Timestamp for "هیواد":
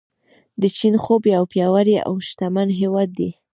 2.79-3.09